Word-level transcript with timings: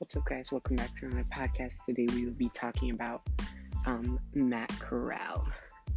what's 0.00 0.16
up, 0.16 0.24
guys? 0.24 0.50
Welcome 0.50 0.76
back 0.76 0.94
to 0.94 1.04
another 1.04 1.26
podcast. 1.30 1.84
Today 1.84 2.06
we 2.14 2.24
will 2.24 2.32
be 2.32 2.48
talking 2.54 2.90
about 2.90 3.20
um, 3.84 4.18
Matt 4.32 4.70
Corral. 4.78 5.46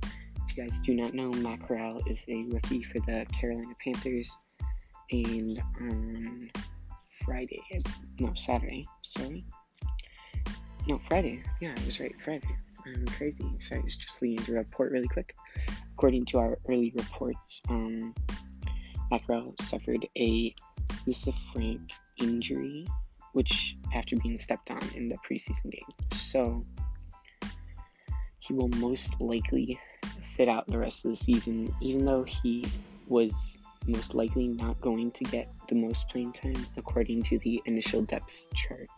If 0.03 0.57
you 0.57 0.63
guys 0.63 0.79
do 0.79 0.93
not 0.93 1.13
know, 1.13 1.29
Matt 1.29 1.63
Corral 1.63 2.01
is 2.05 2.21
a 2.27 2.43
rookie 2.49 2.83
for 2.83 2.99
the 2.99 3.25
Carolina 3.31 3.73
Panthers, 3.81 4.37
and 5.09 5.57
on 5.79 6.51
Friday, 7.07 7.63
no, 8.19 8.33
Saturday, 8.33 8.85
sorry, 9.03 9.45
no, 10.85 10.97
Friday, 10.97 11.41
yeah, 11.61 11.73
I 11.73 11.85
was 11.85 12.01
right, 12.01 12.13
Friday. 12.21 12.57
I'm 12.85 13.05
crazy. 13.05 13.49
Sorry, 13.59 13.83
it's 13.85 13.95
just 13.95 14.21
leading 14.21 14.43
to 14.47 14.51
report 14.51 14.91
really 14.91 15.07
quick. 15.07 15.33
According 15.93 16.25
to 16.25 16.39
our 16.39 16.59
early 16.67 16.91
reports, 16.93 17.61
um, 17.69 18.13
Matt 19.09 19.25
Corral 19.25 19.55
suffered 19.61 20.05
a 20.17 20.53
Lisfranc 21.07 21.89
injury 22.17 22.85
which 23.33 23.77
after 23.93 24.15
being 24.17 24.37
stepped 24.37 24.71
on 24.71 24.81
in 24.95 25.09
the 25.09 25.17
preseason 25.17 25.71
game. 25.71 25.95
So 26.11 26.63
he 28.39 28.53
will 28.53 28.69
most 28.69 29.21
likely 29.21 29.79
sit 30.21 30.47
out 30.47 30.67
the 30.67 30.77
rest 30.77 31.05
of 31.05 31.11
the 31.11 31.17
season, 31.17 31.73
even 31.81 32.05
though 32.05 32.23
he 32.23 32.65
was 33.07 33.59
most 33.87 34.15
likely 34.15 34.47
not 34.47 34.79
going 34.81 35.11
to 35.11 35.23
get 35.25 35.51
the 35.67 35.75
most 35.75 36.07
playing 36.09 36.31
time 36.31 36.65
according 36.77 37.23
to 37.23 37.37
the 37.39 37.61
initial 37.65 38.01
depth 38.03 38.47
chart. 38.53 38.89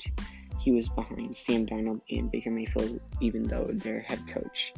He 0.60 0.72
was 0.72 0.90
behind 0.90 1.36
Sam 1.36 1.66
Darnold 1.66 2.02
and 2.10 2.32
Baker 2.32 2.50
Mayfield, 2.50 3.00
even 3.22 3.44
though 3.44 3.70
their 3.72 4.02
head 4.02 4.20
coach 4.28 4.74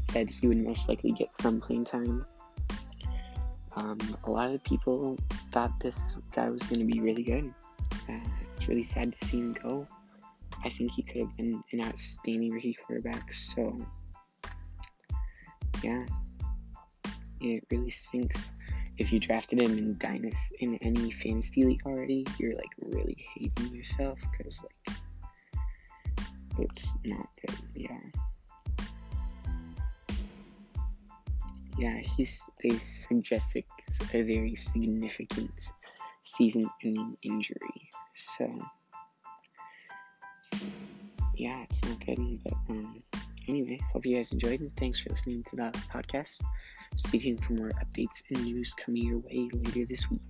said 0.00 0.28
he 0.28 0.46
would 0.46 0.62
most 0.62 0.88
likely 0.88 1.12
get 1.12 1.34
some 1.34 1.60
playing 1.60 1.84
time. 1.84 2.24
Um, 3.76 3.98
a 4.24 4.30
lot 4.30 4.50
of 4.52 4.62
people 4.62 5.18
thought 5.50 5.80
this 5.80 6.16
guy 6.32 6.48
was 6.50 6.62
going 6.62 6.78
to 6.78 6.92
be 6.92 7.00
really 7.00 7.24
good. 7.24 7.52
Uh, 8.08 8.18
it's 8.56 8.68
really 8.68 8.84
sad 8.84 9.12
to 9.12 9.24
see 9.24 9.38
him 9.38 9.56
go. 9.62 9.86
I 10.64 10.68
think 10.68 10.92
he 10.92 11.02
could 11.02 11.22
have 11.22 11.36
been 11.36 11.62
an 11.72 11.84
outstanding 11.84 12.52
rookie 12.52 12.74
quarterback. 12.74 13.32
So, 13.32 13.78
yeah, 15.82 16.06
it 17.40 17.64
really 17.70 17.90
stinks. 17.90 18.50
If 18.96 19.12
you 19.12 19.18
drafted 19.18 19.60
him 19.60 19.76
in 19.76 19.98
Dynasty 19.98 20.56
in 20.60 20.76
any 20.76 21.10
fantasy 21.10 21.64
league 21.64 21.82
already, 21.84 22.24
you're 22.38 22.54
like 22.54 22.72
really 22.80 23.16
hating 23.34 23.74
yourself 23.74 24.20
because 24.30 24.62
like 24.62 24.96
it's 26.58 26.96
not 27.04 27.28
good. 27.44 27.56
Yeah. 27.74 27.98
Yeah, 31.76 31.98
he's 31.98 32.48
they 32.62 32.78
suggest 32.78 33.56
it's 33.56 34.00
a 34.14 34.22
very 34.22 34.54
significant 34.54 35.72
season-ending 36.24 37.16
injury. 37.22 37.88
So, 38.14 38.50
it's, 40.38 40.70
yeah, 41.36 41.62
it's 41.62 41.82
not 41.84 42.04
good. 42.04 42.18
But 42.42 42.54
um, 42.70 43.02
anyway, 43.48 43.78
hope 43.92 44.04
you 44.06 44.16
guys 44.16 44.32
enjoyed, 44.32 44.60
and 44.60 44.76
thanks 44.76 45.00
for 45.00 45.10
listening 45.10 45.44
to 45.44 45.56
the 45.56 45.70
podcast. 45.92 46.42
Stay 46.96 47.18
tuned 47.18 47.42
for 47.42 47.54
more 47.54 47.70
updates 47.82 48.22
and 48.30 48.44
news 48.44 48.74
coming 48.74 49.04
your 49.04 49.18
way 49.18 49.48
later 49.52 49.84
this 49.86 50.10
week. 50.10 50.20